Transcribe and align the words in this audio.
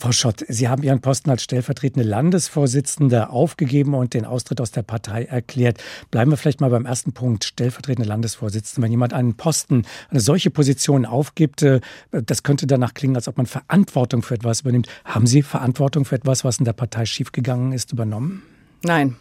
Frau 0.00 0.12
Schott, 0.12 0.44
Sie 0.46 0.68
haben 0.68 0.84
Ihren 0.84 1.00
Posten 1.00 1.28
als 1.28 1.42
stellvertretende 1.42 2.08
Landesvorsitzende 2.08 3.30
aufgegeben 3.30 3.94
und 3.94 4.14
den 4.14 4.24
Austritt 4.24 4.60
aus 4.60 4.70
der 4.70 4.82
Partei 4.82 5.24
erklärt. 5.24 5.82
Bleiben 6.12 6.30
wir 6.30 6.36
vielleicht 6.36 6.60
mal 6.60 6.70
beim 6.70 6.86
ersten 6.86 7.12
Punkt, 7.12 7.42
stellvertretende 7.42 8.08
Landesvorsitzende. 8.08 8.84
Wenn 8.84 8.92
jemand 8.92 9.12
einen 9.12 9.34
Posten, 9.34 9.82
eine 10.10 10.20
solche 10.20 10.50
Position 10.50 11.04
aufgibt, 11.04 11.62
äh, 11.62 11.80
das 12.12 12.44
könnte 12.44 12.68
danach 12.68 12.94
klingen, 12.94 13.16
als 13.16 13.26
ob 13.26 13.38
man 13.38 13.46
Verantwortung 13.46 14.22
für 14.22 14.34
etwas 14.34 14.60
übernimmt. 14.60 14.86
Haben 15.04 15.26
Sie 15.26 15.42
Verantwortung 15.42 16.04
für 16.04 16.14
etwas, 16.14 16.44
was 16.44 16.58
in 16.58 16.64
der 16.64 16.74
Partei 16.74 17.04
schiefgegangen 17.04 17.72
ist, 17.72 17.90
übernommen? 17.92 18.42
Nein. 18.82 19.16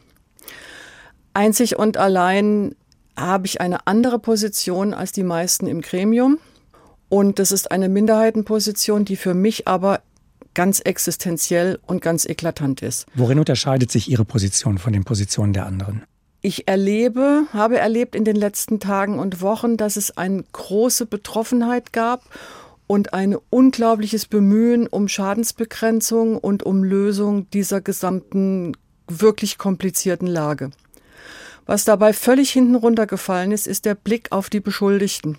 Einzig 1.33 1.79
und 1.79 1.97
allein 1.97 2.75
habe 3.17 3.47
ich 3.47 3.61
eine 3.61 3.87
andere 3.87 4.19
Position 4.19 4.93
als 4.93 5.11
die 5.11 5.23
meisten 5.23 5.65
im 5.65 5.81
Gremium. 5.81 6.37
Und 7.09 7.39
das 7.39 7.51
ist 7.51 7.71
eine 7.71 7.89
Minderheitenposition, 7.89 9.05
die 9.05 9.15
für 9.15 9.33
mich 9.33 9.67
aber 9.67 10.01
ganz 10.57 10.79
existenziell 10.79 11.77
und 11.85 12.01
ganz 12.01 12.25
eklatant 12.25 12.81
ist. 12.81 13.05
Worin 13.13 13.37
unterscheidet 13.37 13.91
sich 13.91 14.09
Ihre 14.09 14.25
Position 14.25 14.79
von 14.79 14.91
den 14.91 15.03
Positionen 15.03 15.53
der 15.53 15.67
anderen? 15.67 16.01
Ich 16.41 16.67
erlebe, 16.67 17.43
habe 17.53 17.77
erlebt 17.77 18.15
in 18.15 18.25
den 18.25 18.35
letzten 18.35 18.79
Tagen 18.79 19.19
und 19.19 19.41
Wochen, 19.41 19.77
dass 19.77 19.97
es 19.97 20.17
eine 20.17 20.43
große 20.51 21.05
Betroffenheit 21.05 21.93
gab 21.93 22.23
und 22.87 23.13
ein 23.13 23.37
unglaubliches 23.51 24.25
Bemühen 24.25 24.87
um 24.87 25.07
Schadensbegrenzung 25.07 26.39
und 26.39 26.63
um 26.63 26.83
Lösung 26.83 27.47
dieser 27.51 27.79
gesamten 27.79 28.75
wirklich 29.07 29.59
komplizierten 29.59 30.27
Lage. 30.27 30.71
Was 31.67 31.85
dabei 31.85 32.13
völlig 32.13 32.49
hinten 32.49 32.73
runtergefallen 32.73 33.51
ist, 33.51 33.67
ist 33.67 33.85
der 33.85 33.93
Blick 33.93 34.31
auf 34.31 34.49
die 34.49 34.61
Beschuldigten. 34.61 35.37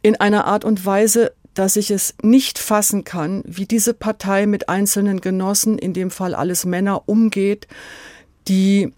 In 0.00 0.14
einer 0.14 0.44
Art 0.44 0.64
und 0.64 0.86
Weise, 0.86 1.32
dass 1.56 1.76
ich 1.76 1.90
es 1.90 2.14
nicht 2.22 2.58
fassen 2.58 3.04
kann, 3.04 3.42
wie 3.46 3.64
diese 3.64 3.94
Partei 3.94 4.46
mit 4.46 4.68
einzelnen 4.68 5.22
Genossen, 5.22 5.78
in 5.78 5.94
dem 5.94 6.10
Fall 6.10 6.34
alles 6.34 6.66
Männer, 6.66 7.08
umgeht, 7.08 7.66
die 8.46 8.92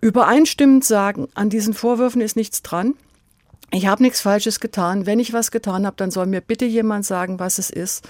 übereinstimmend 0.00 0.84
sagen, 0.84 1.28
an 1.34 1.48
diesen 1.48 1.72
Vorwürfen 1.72 2.20
ist 2.20 2.34
nichts 2.34 2.62
dran. 2.62 2.94
Ich 3.70 3.86
habe 3.86 4.02
nichts 4.02 4.20
Falsches 4.20 4.58
getan. 4.58 5.06
Wenn 5.06 5.20
ich 5.20 5.32
was 5.32 5.52
getan 5.52 5.86
habe, 5.86 5.96
dann 5.96 6.10
soll 6.10 6.26
mir 6.26 6.40
bitte 6.40 6.64
jemand 6.64 7.06
sagen, 7.06 7.38
was 7.38 7.58
es 7.58 7.70
ist. 7.70 8.08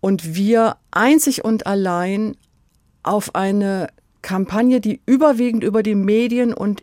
Und 0.00 0.34
wir 0.34 0.76
einzig 0.90 1.44
und 1.44 1.66
allein 1.66 2.34
auf 3.02 3.34
eine 3.34 3.88
Kampagne, 4.22 4.80
die 4.80 5.02
überwiegend 5.04 5.64
über 5.64 5.82
die 5.82 5.94
Medien 5.94 6.54
und 6.54 6.82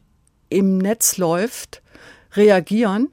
im 0.49 0.77
Netz 0.77 1.17
läuft, 1.17 1.81
reagieren. 2.33 3.09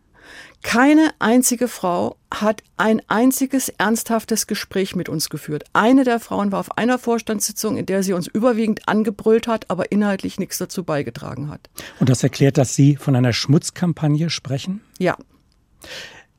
Keine 0.62 1.10
einzige 1.18 1.68
Frau 1.68 2.16
hat 2.32 2.62
ein 2.76 3.00
einziges 3.08 3.70
ernsthaftes 3.70 4.46
Gespräch 4.46 4.94
mit 4.94 5.08
uns 5.08 5.30
geführt. 5.30 5.64
Eine 5.72 6.04
der 6.04 6.20
Frauen 6.20 6.52
war 6.52 6.60
auf 6.60 6.76
einer 6.76 6.98
Vorstandssitzung, 6.98 7.78
in 7.78 7.86
der 7.86 8.02
sie 8.02 8.12
uns 8.12 8.26
überwiegend 8.26 8.86
angebrüllt 8.86 9.48
hat, 9.48 9.70
aber 9.70 9.90
inhaltlich 9.90 10.38
nichts 10.38 10.58
dazu 10.58 10.84
beigetragen 10.84 11.48
hat. 11.50 11.70
Und 11.98 12.10
das 12.10 12.22
erklärt, 12.22 12.58
dass 12.58 12.74
Sie 12.74 12.96
von 12.96 13.16
einer 13.16 13.32
Schmutzkampagne 13.32 14.28
sprechen? 14.28 14.82
Ja. 14.98 15.16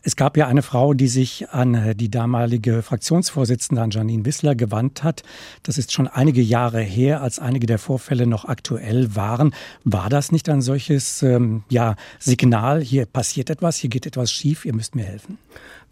Es 0.03 0.15
gab 0.15 0.35
ja 0.35 0.47
eine 0.47 0.63
Frau, 0.63 0.93
die 0.93 1.07
sich 1.07 1.49
an 1.51 1.75
äh, 1.75 1.95
die 1.95 2.09
damalige 2.09 2.81
Fraktionsvorsitzende, 2.81 3.81
an 3.81 3.91
Janine 3.91 4.25
Wissler, 4.25 4.55
gewandt 4.55 5.03
hat. 5.03 5.21
Das 5.63 5.77
ist 5.77 5.91
schon 5.91 6.07
einige 6.07 6.41
Jahre 6.41 6.81
her, 6.81 7.21
als 7.21 7.37
einige 7.39 7.67
der 7.67 7.77
Vorfälle 7.77 8.25
noch 8.25 8.45
aktuell 8.45 9.15
waren. 9.15 9.53
War 9.83 10.09
das 10.09 10.31
nicht 10.31 10.49
ein 10.49 10.61
solches 10.61 11.21
ähm, 11.21 11.63
ja, 11.69 11.95
Signal, 12.19 12.81
hier 12.81 13.05
passiert 13.05 13.49
etwas, 13.49 13.77
hier 13.77 13.89
geht 13.89 14.05
etwas 14.05 14.31
schief, 14.31 14.65
ihr 14.65 14.73
müsst 14.73 14.95
mir 14.95 15.05
helfen? 15.05 15.37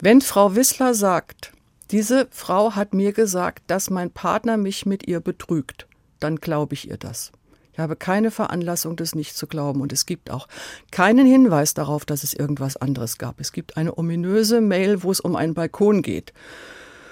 Wenn 0.00 0.20
Frau 0.20 0.56
Wissler 0.56 0.94
sagt, 0.94 1.52
diese 1.90 2.26
Frau 2.30 2.74
hat 2.74 2.94
mir 2.94 3.12
gesagt, 3.12 3.64
dass 3.68 3.90
mein 3.90 4.10
Partner 4.10 4.56
mich 4.56 4.86
mit 4.86 5.06
ihr 5.06 5.20
betrügt, 5.20 5.86
dann 6.18 6.36
glaube 6.36 6.74
ich 6.74 6.88
ihr 6.88 6.96
das. 6.96 7.32
Ich 7.72 7.78
habe 7.78 7.96
keine 7.96 8.30
Veranlassung, 8.30 8.96
das 8.96 9.14
nicht 9.14 9.36
zu 9.36 9.46
glauben. 9.46 9.80
Und 9.80 9.92
es 9.92 10.06
gibt 10.06 10.30
auch 10.30 10.48
keinen 10.90 11.26
Hinweis 11.26 11.74
darauf, 11.74 12.04
dass 12.04 12.24
es 12.24 12.34
irgendwas 12.34 12.76
anderes 12.76 13.18
gab. 13.18 13.40
Es 13.40 13.52
gibt 13.52 13.76
eine 13.76 13.96
ominöse 13.96 14.60
Mail, 14.60 15.02
wo 15.02 15.10
es 15.10 15.20
um 15.20 15.36
einen 15.36 15.54
Balkon 15.54 16.02
geht. 16.02 16.32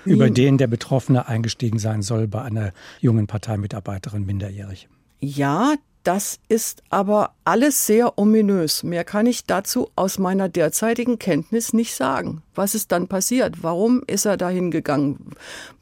Über 0.04 0.30
den 0.30 0.58
der 0.58 0.68
Betroffene 0.68 1.28
eingestiegen 1.28 1.78
sein 1.78 2.02
soll 2.02 2.28
bei 2.28 2.42
einer 2.42 2.72
jungen 3.00 3.26
Parteimitarbeiterin 3.26 4.24
minderjährig. 4.24 4.88
Ja, 5.20 5.74
das 6.08 6.38
ist 6.48 6.82
aber 6.88 7.32
alles 7.44 7.84
sehr 7.84 8.18
ominös. 8.18 8.82
Mehr 8.82 9.04
kann 9.04 9.26
ich 9.26 9.44
dazu 9.44 9.90
aus 9.94 10.18
meiner 10.18 10.48
derzeitigen 10.48 11.18
Kenntnis 11.18 11.74
nicht 11.74 11.94
sagen. 11.94 12.40
Was 12.54 12.74
ist 12.74 12.92
dann 12.92 13.08
passiert? 13.08 13.62
Warum 13.62 14.02
ist 14.06 14.24
er 14.24 14.38
dahin 14.38 14.70
gegangen? 14.70 15.32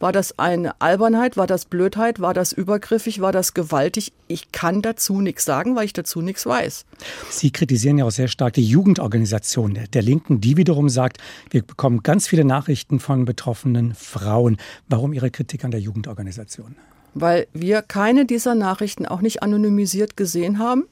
War 0.01 0.11
das 0.11 0.37
eine 0.37 0.81
Albernheit? 0.81 1.37
War 1.37 1.47
das 1.47 1.65
Blödheit? 1.65 2.19
War 2.19 2.35
das 2.35 2.51
übergriffig? 2.51 3.21
War 3.21 3.31
das 3.31 3.55
gewaltig? 3.55 4.13
Ich 4.27 4.51
kann 4.51 4.83
dazu 4.83 5.21
nichts 5.21 5.45
sagen, 5.45 5.77
weil 5.77 5.85
ich 5.85 5.93
dazu 5.93 6.21
nichts 6.21 6.45
weiß. 6.45 6.87
Sie 7.31 7.53
kritisieren 7.53 7.99
ja 7.99 8.05
auch 8.05 8.11
sehr 8.11 8.27
stark 8.27 8.55
die 8.55 8.67
Jugendorganisation 8.67 9.79
der 9.95 10.03
Linken, 10.03 10.41
die 10.41 10.57
wiederum 10.57 10.89
sagt, 10.89 11.19
wir 11.51 11.63
bekommen 11.63 12.03
ganz 12.03 12.27
viele 12.27 12.45
Nachrichten 12.45 12.99
von 12.99 13.27
betroffenen 13.27 13.95
Frauen. 13.95 14.57
Warum 14.89 15.13
Ihre 15.13 15.31
Kritik 15.31 15.65
an 15.65 15.71
der 15.71 15.79
Jugendorganisation? 15.79 16.75
Weil 17.19 17.47
wir 17.55 17.81
keine 17.81 18.27
dieser 18.27 18.55
Nachrichten 18.55 19.07
auch 19.07 19.23
nicht 19.23 19.43
anonymisiert 19.43 20.17
gesehen 20.17 20.59
haben, 20.59 20.85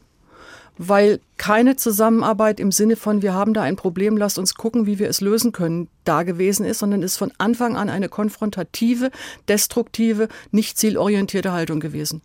weil 0.79 1.21
keine 1.37 1.77
Zusammenarbeit 1.77 2.59
im 2.59 2.73
Sinne 2.73 2.97
von, 2.97 3.21
wir 3.21 3.35
haben 3.35 3.53
da 3.53 3.63
ein 3.63 3.77
Problem, 3.77 4.17
lasst 4.17 4.39
uns 4.39 4.55
gucken, 4.55 4.87
wie 4.87 4.99
wir 4.99 5.09
es 5.09 5.21
lösen 5.21 5.53
können, 5.53 5.89
da 6.05 6.23
gewesen 6.23 6.65
ist, 6.65 6.79
sondern 6.79 7.03
ist 7.03 7.19
von 7.19 7.31
Anfang 7.39 7.77
an 7.77 7.91
eine 7.91 8.09
konfrontative, 8.09 9.11
destruktive, 9.49 10.29
nicht 10.51 10.79
zielorientierte 10.79 11.53
Haltung 11.53 11.79
gewesen. 11.79 12.23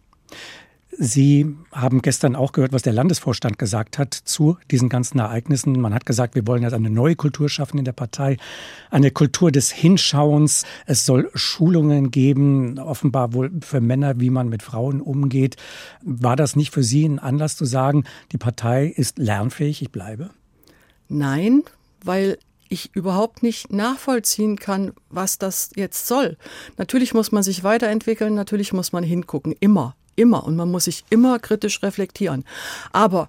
Sie 1.01 1.55
haben 1.71 2.01
gestern 2.01 2.35
auch 2.35 2.51
gehört, 2.51 2.73
was 2.73 2.81
der 2.81 2.91
Landesvorstand 2.91 3.57
gesagt 3.57 3.97
hat 3.97 4.13
zu 4.13 4.57
diesen 4.69 4.89
ganzen 4.89 5.19
Ereignissen. 5.19 5.79
Man 5.79 5.93
hat 5.93 6.05
gesagt, 6.05 6.35
wir 6.35 6.45
wollen 6.45 6.61
jetzt 6.61 6.73
eine 6.73 6.89
neue 6.89 7.15
Kultur 7.15 7.47
schaffen 7.47 7.77
in 7.77 7.85
der 7.85 7.93
Partei, 7.93 8.35
eine 8.91 9.09
Kultur 9.09 9.49
des 9.49 9.71
Hinschauens. 9.71 10.65
Es 10.85 11.05
soll 11.05 11.31
Schulungen 11.35 12.11
geben, 12.11 12.79
offenbar 12.79 13.31
wohl 13.31 13.49
für 13.61 13.79
Männer, 13.79 14.19
wie 14.19 14.29
man 14.29 14.49
mit 14.49 14.61
Frauen 14.61 14.99
umgeht. 14.99 15.55
War 16.01 16.35
das 16.35 16.57
nicht 16.57 16.73
für 16.73 16.83
Sie 16.83 17.05
ein 17.05 17.17
Anlass 17.17 17.55
zu 17.55 17.63
sagen, 17.63 18.03
die 18.33 18.37
Partei 18.37 18.87
ist 18.87 19.19
lernfähig, 19.19 19.81
ich 19.81 19.93
bleibe? 19.93 20.31
Nein, 21.07 21.63
weil 22.03 22.37
ich 22.67 22.93
überhaupt 22.93 23.41
nicht 23.41 23.71
nachvollziehen 23.71 24.57
kann, 24.57 24.91
was 25.09 25.37
das 25.37 25.69
jetzt 25.77 26.07
soll. 26.07 26.35
Natürlich 26.75 27.13
muss 27.13 27.31
man 27.31 27.41
sich 27.41 27.63
weiterentwickeln, 27.63 28.33
natürlich 28.33 28.73
muss 28.73 28.91
man 28.91 29.05
hingucken, 29.05 29.55
immer 29.61 29.95
immer 30.15 30.45
und 30.45 30.55
man 30.55 30.71
muss 30.71 30.85
sich 30.85 31.03
immer 31.09 31.39
kritisch 31.39 31.81
reflektieren. 31.83 32.45
Aber 32.91 33.27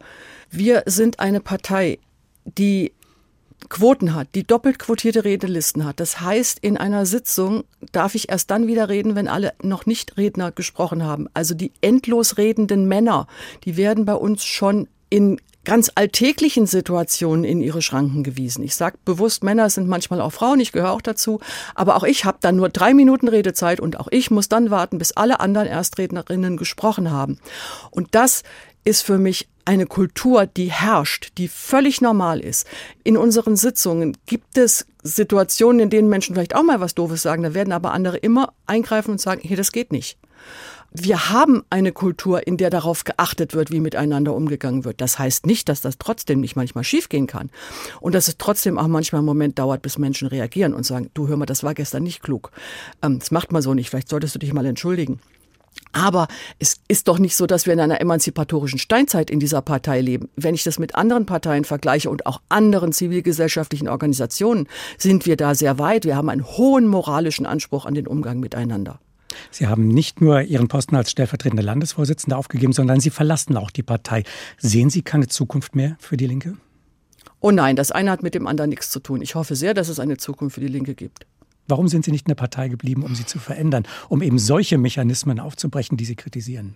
wir 0.51 0.83
sind 0.87 1.21
eine 1.21 1.41
Partei, 1.41 1.99
die 2.45 2.93
Quoten 3.69 4.15
hat, 4.15 4.29
die 4.35 4.45
doppelt 4.45 4.79
quotierte 4.79 5.25
Redelisten 5.25 5.85
hat. 5.85 6.01
Das 6.01 6.21
heißt, 6.21 6.59
in 6.61 6.77
einer 6.77 7.05
Sitzung 7.05 7.65
darf 7.93 8.15
ich 8.15 8.31
erst 8.31 8.51
dann 8.51 8.67
wieder 8.67 8.89
reden, 8.89 9.15
wenn 9.15 9.29
alle 9.29 9.53
noch 9.63 9.87
nicht 9.87 10.17
Redner 10.17 10.51
gesprochen 10.51 11.05
haben. 11.05 11.29
Also 11.35 11.55
die 11.55 11.73
endlos 11.81 12.39
redenden 12.39 12.89
Männer, 12.89 13.27
die 13.65 13.77
werden 13.77 14.07
bei 14.07 14.15
uns 14.15 14.45
schon 14.45 14.89
in 15.11 15.41
ganz 15.65 15.91
alltäglichen 15.95 16.67
Situationen 16.67 17.45
in 17.45 17.61
ihre 17.61 17.83
Schranken 17.83 18.23
gewiesen. 18.23 18.65
Ich 18.65 18.75
sage 18.75 18.99
bewusst, 19.05 19.45
Männer 19.45 19.69
sind 19.69 19.89
manchmal 19.89 20.21
auch 20.21 20.33
Frauen, 20.33 20.61
ich 20.61 20.73
gehöre 20.73 20.93
auch 20.93 21.03
dazu, 21.03 21.41
aber 21.75 21.97
auch 21.97 22.05
ich 22.05 22.25
habe 22.25 22.39
dann 22.41 22.57
nur 22.57 22.69
drei 22.69 22.95
Minuten 22.95 23.29
Redezeit 23.29 23.81
und 23.81 24.01
auch 24.01 24.09
ich 24.11 24.31
muss 24.31 24.49
dann 24.49 24.71
warten, 24.71 24.99
bis 24.99 25.13
alle 25.13 25.41
anderen 25.41 25.67
Erstrednerinnen 25.67 26.57
gesprochen 26.57 27.11
haben. 27.11 27.39
Und 27.91 28.09
das 28.13 28.43
ist 28.85 29.03
für 29.03 29.19
mich 29.19 29.49
eine 29.67 29.87
Kultur, 29.87 30.47
die 30.47 30.73
herrscht, 30.73 31.33
die 31.37 31.47
völlig 31.47 32.01
normal 32.01 32.41
ist. 32.41 32.67
In 33.05 33.19
unseren 33.19 33.57
Sitzungen 33.57 34.17
gibt 34.27 34.57
es 34.57 34.87
Situationen, 35.03 35.81
in 35.81 35.91
denen 35.91 36.09
Menschen 36.09 36.35
vielleicht 36.35 36.55
auch 36.55 36.63
mal 36.63 36.81
was 36.81 36.95
Doofes 36.95 37.23
sagen, 37.23 37.43
da 37.43 37.55
werden 37.55 37.73
aber 37.73 37.93
andere 37.93 38.17
immer 38.17 38.55
eingreifen 38.67 39.13
und 39.13 39.21
sagen, 39.21 39.43
hier, 39.45 39.59
das 39.59 39.73
geht 39.73 39.93
nicht 39.93 40.19
wir 40.93 41.31
haben 41.31 41.63
eine 41.71 41.93
Kultur, 41.93 42.47
in 42.47 42.57
der 42.57 42.71
darauf 42.71 43.05
geachtet 43.05 43.55
wird, 43.55 43.71
wie 43.71 43.81
miteinander 43.81 44.35
umgegangen 44.35 44.85
wird. 44.85 45.01
Das 45.01 45.19
heißt 45.19 45.47
nicht, 45.47 45.69
dass 45.69 45.81
das 45.81 45.99
trotzdem 45.99 46.41
nicht 46.41 46.57
manchmal 46.57 46.85
schiefgehen 46.85 47.27
kann. 47.27 47.51
Und 48.01 48.15
dass 48.15 48.29
es 48.29 48.39
trotzdem 48.39 48.79
auch 48.79 48.89
manchmal 48.89 49.21
einen 49.21 49.27
Moment 49.27 49.59
dauert, 49.59 49.83
bis 49.83 49.99
Menschen 49.99 50.29
reagieren 50.29 50.75
und 50.75 50.85
sagen, 50.85 51.11
du 51.15 51.29
hör 51.29 51.37
mal, 51.37 51.47
das 51.47 51.63
war 51.63 51.75
gestern 51.75 52.03
nicht 52.03 52.23
klug. 52.23 52.51
Ähm, 53.03 53.19
das 53.21 53.31
macht 53.31 53.53
man 53.53 53.63
so 53.63 53.75
nicht. 53.75 53.91
Vielleicht 53.91 54.09
solltest 54.09 54.35
du 54.35 54.39
dich 54.39 54.53
mal 54.53 54.67
entschuldigen. 54.67 55.21
Aber 55.93 56.29
es 56.59 56.81
ist 56.89 57.09
doch 57.09 57.19
nicht 57.19 57.37
so, 57.37 57.47
dass 57.47 57.67
wir 57.67 57.73
in 57.73 57.81
einer 57.81 58.01
emanzipatorischen 58.01 58.79
Steinzeit 58.79 59.31
in 59.31 59.41
dieser 59.41 59.63
Partei 59.63 60.01
leben. 60.01 60.29
Wenn 60.37 60.55
ich 60.55 60.65
das 60.65 60.79
mit 60.79 60.95
anderen 60.95 61.27
Parteien 61.27 61.65
vergleiche 61.65 62.11
und 62.11 62.27
auch 62.27 62.41
anderen 62.49 62.93
zivilgesellschaftlichen 62.93 63.89
Organisationen, 63.89 64.69
sind 64.99 65.27
wir 65.27 65.37
da 65.37 65.55
sehr 65.55 65.79
weit. 65.79 66.05
Wir 66.05 66.17
haben 66.17 66.29
einen 66.29 66.47
hohen 66.47 66.87
moralischen 66.87 67.47
Anspruch 67.47 67.87
an 67.87 67.95
den 67.95 68.07
Umgang 68.07 68.41
miteinander. 68.41 69.01
Sie 69.51 69.67
haben 69.67 69.89
nicht 69.89 70.21
nur 70.21 70.43
Ihren 70.43 70.69
Posten 70.69 70.97
als 70.97 71.11
stellvertretende 71.11 71.63
Landesvorsitzende 71.63 72.37
aufgegeben, 72.37 72.73
sondern 72.73 73.01
Sie 73.01 73.11
verlassen 73.11 73.57
auch 73.57 73.71
die 73.71 73.83
Partei. 73.83 74.25
Sehen 74.59 74.91
Sie 74.91 75.03
keine 75.03 75.29
Zukunft 75.29 75.75
mehr 75.75 75.97
für 75.99 76.17
die 76.17 76.27
Linke? 76.27 76.57
Oh 77.41 77.51
nein, 77.51 77.77
das 77.77 77.91
eine 77.91 78.11
hat 78.11 78.23
mit 78.23 78.35
dem 78.35 78.47
anderen 78.47 78.71
nichts 78.71 78.91
zu 78.91 79.01
tun. 79.01 79.23
Ich 79.23 79.35
hoffe 79.35 79.57
sehr, 79.57 79.75
dass 79.75 79.89
es 79.89 79.99
eine 79.99 80.17
Zukunft 80.19 80.55
für 80.55 80.61
die 80.61 80.69
Linke 80.69 80.95
gibt. 80.95 81.27
Warum 81.69 81.89
sind 81.89 82.05
Sie 82.05 82.11
nicht 82.11 82.27
in 82.27 82.31
der 82.31 82.35
Partei 82.35 82.69
geblieben, 82.69 83.03
um 83.03 83.15
sie 83.15 83.25
zu 83.25 83.39
verändern, 83.39 83.85
um 84.09 84.23
eben 84.23 84.39
solche 84.39 84.77
Mechanismen 84.77 85.39
aufzubrechen, 85.39 85.97
die 85.97 86.05
Sie 86.05 86.17
kritisieren? 86.17 86.75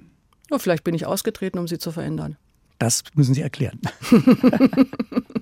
Ja, 0.50 0.58
vielleicht 0.58 0.84
bin 0.84 0.94
ich 0.94 1.06
ausgetreten, 1.06 1.58
um 1.58 1.66
sie 1.66 1.78
zu 1.78 1.90
verändern. 1.90 2.36
Das 2.78 3.02
müssen 3.14 3.34
Sie 3.34 3.40
erklären. 3.40 3.80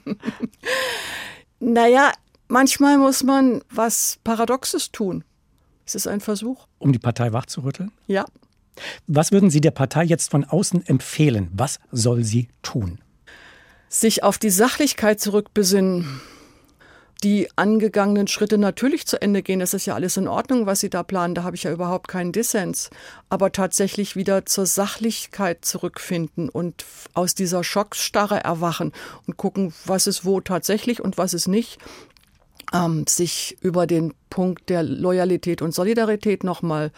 naja, 1.60 2.12
manchmal 2.48 2.98
muss 2.98 3.22
man 3.22 3.62
was 3.70 4.18
Paradoxes 4.24 4.92
tun. 4.92 5.24
Es 5.84 5.94
ist 5.94 6.06
ein 6.06 6.20
Versuch. 6.20 6.66
Um 6.78 6.92
die 6.92 6.98
Partei 6.98 7.32
wachzurütteln? 7.32 7.92
Ja. 8.06 8.24
Was 9.06 9.32
würden 9.32 9.50
Sie 9.50 9.60
der 9.60 9.70
Partei 9.70 10.04
jetzt 10.04 10.30
von 10.30 10.44
außen 10.44 10.86
empfehlen? 10.86 11.50
Was 11.52 11.78
soll 11.90 12.24
sie 12.24 12.48
tun? 12.62 12.98
Sich 13.88 14.22
auf 14.22 14.38
die 14.38 14.50
Sachlichkeit 14.50 15.20
zurückbesinnen 15.20 16.20
die 17.22 17.48
angegangenen 17.56 18.26
Schritte 18.26 18.58
natürlich 18.58 19.06
zu 19.06 19.20
Ende 19.20 19.42
gehen. 19.42 19.60
Das 19.60 19.74
ist 19.74 19.86
ja 19.86 19.94
alles 19.94 20.16
in 20.16 20.26
Ordnung, 20.26 20.66
was 20.66 20.80
Sie 20.80 20.90
da 20.90 21.02
planen. 21.02 21.34
Da 21.34 21.44
habe 21.44 21.54
ich 21.54 21.62
ja 21.62 21.72
überhaupt 21.72 22.08
keinen 22.08 22.32
Dissens. 22.32 22.90
Aber 23.28 23.52
tatsächlich 23.52 24.16
wieder 24.16 24.44
zur 24.44 24.66
Sachlichkeit 24.66 25.64
zurückfinden 25.64 26.48
und 26.48 26.84
aus 27.14 27.34
dieser 27.34 27.62
Schocksstarre 27.62 28.42
erwachen 28.42 28.92
und 29.26 29.36
gucken, 29.36 29.72
was 29.84 30.06
ist 30.06 30.24
wo 30.24 30.40
tatsächlich 30.40 31.00
und 31.00 31.16
was 31.18 31.34
ist 31.34 31.46
nicht. 31.46 31.78
Ähm, 32.74 33.04
sich 33.08 33.56
über 33.60 33.86
den 33.86 34.14
Punkt 34.30 34.68
der 34.70 34.82
Loyalität 34.82 35.60
und 35.60 35.74
Solidarität 35.74 36.42
nochmal 36.42 36.90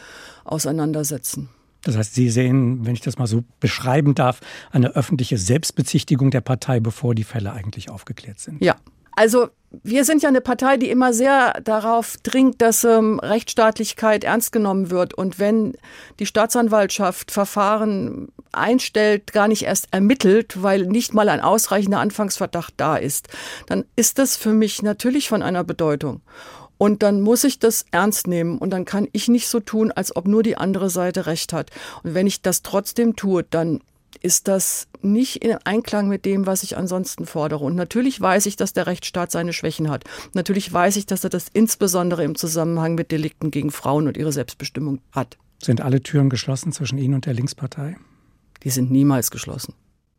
auseinandersetzen. 0.44 1.48
Das 1.82 1.96
heißt, 1.96 2.14
Sie 2.14 2.30
sehen, 2.30 2.86
wenn 2.86 2.94
ich 2.94 3.00
das 3.00 3.18
mal 3.18 3.26
so 3.26 3.44
beschreiben 3.60 4.14
darf, 4.14 4.40
eine 4.72 4.96
öffentliche 4.96 5.36
Selbstbezichtigung 5.36 6.30
der 6.30 6.40
Partei, 6.40 6.80
bevor 6.80 7.14
die 7.14 7.24
Fälle 7.24 7.52
eigentlich 7.52 7.90
aufgeklärt 7.90 8.40
sind. 8.40 8.62
Ja, 8.62 8.76
also 9.16 9.48
wir 9.82 10.04
sind 10.04 10.22
ja 10.22 10.28
eine 10.28 10.40
Partei, 10.40 10.76
die 10.76 10.90
immer 10.90 11.12
sehr 11.12 11.60
darauf 11.62 12.16
dringt, 12.22 12.62
dass 12.62 12.84
ähm, 12.84 13.18
Rechtsstaatlichkeit 13.18 14.24
ernst 14.24 14.52
genommen 14.52 14.90
wird. 14.90 15.14
Und 15.14 15.38
wenn 15.38 15.74
die 16.18 16.26
Staatsanwaltschaft 16.26 17.30
Verfahren 17.30 18.28
einstellt, 18.56 19.32
gar 19.32 19.48
nicht 19.48 19.64
erst 19.64 19.88
ermittelt, 19.90 20.62
weil 20.62 20.86
nicht 20.86 21.14
mal 21.14 21.28
ein 21.28 21.40
ausreichender 21.40 22.00
Anfangsverdacht 22.00 22.74
da 22.76 22.96
ist, 22.96 23.28
dann 23.66 23.84
ist 23.96 24.18
das 24.18 24.36
für 24.36 24.52
mich 24.52 24.82
natürlich 24.82 25.28
von 25.28 25.42
einer 25.42 25.64
Bedeutung. 25.64 26.22
Und 26.76 27.02
dann 27.02 27.20
muss 27.20 27.44
ich 27.44 27.58
das 27.58 27.84
ernst 27.92 28.26
nehmen 28.26 28.58
und 28.58 28.70
dann 28.70 28.84
kann 28.84 29.08
ich 29.12 29.28
nicht 29.28 29.48
so 29.48 29.60
tun, 29.60 29.92
als 29.92 30.14
ob 30.16 30.26
nur 30.26 30.42
die 30.42 30.56
andere 30.56 30.90
Seite 30.90 31.26
recht 31.26 31.52
hat. 31.52 31.70
Und 32.02 32.14
wenn 32.14 32.26
ich 32.26 32.42
das 32.42 32.62
trotzdem 32.62 33.16
tue, 33.16 33.44
dann 33.44 33.80
ist 34.22 34.48
das 34.48 34.88
nicht 35.02 35.44
in 35.44 35.56
Einklang 35.64 36.08
mit 36.08 36.24
dem, 36.24 36.46
was 36.46 36.62
ich 36.62 36.76
ansonsten 36.76 37.26
fordere. 37.26 37.64
Und 37.64 37.74
natürlich 37.74 38.20
weiß 38.20 38.46
ich, 38.46 38.56
dass 38.56 38.72
der 38.72 38.86
Rechtsstaat 38.86 39.30
seine 39.30 39.52
Schwächen 39.52 39.90
hat. 39.90 40.04
Natürlich 40.32 40.72
weiß 40.72 40.96
ich, 40.96 41.06
dass 41.06 41.24
er 41.24 41.30
das 41.30 41.46
insbesondere 41.52 42.24
im 42.24 42.34
Zusammenhang 42.34 42.94
mit 42.94 43.10
Delikten 43.10 43.50
gegen 43.50 43.70
Frauen 43.70 44.06
und 44.06 44.16
ihre 44.16 44.32
Selbstbestimmung 44.32 45.00
hat. 45.12 45.36
Sind 45.62 45.80
alle 45.80 46.02
Türen 46.02 46.30
geschlossen 46.30 46.72
zwischen 46.72 46.98
Ihnen 46.98 47.14
und 47.14 47.26
der 47.26 47.34
Linkspartei? 47.34 47.96
Die 48.64 48.70
sind 48.70 48.90
niemals 48.90 49.30
geschlossen. 49.30 49.74